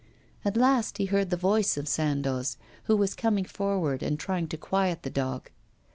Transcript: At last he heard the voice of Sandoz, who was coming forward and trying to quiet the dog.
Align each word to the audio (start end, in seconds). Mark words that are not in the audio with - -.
At 0.43 0.57
last 0.57 0.97
he 0.97 1.05
heard 1.05 1.29
the 1.29 1.37
voice 1.37 1.77
of 1.77 1.87
Sandoz, 1.87 2.57
who 2.85 2.97
was 2.97 3.13
coming 3.13 3.45
forward 3.45 4.01
and 4.01 4.19
trying 4.19 4.47
to 4.47 4.57
quiet 4.57 5.03
the 5.03 5.11
dog. 5.11 5.51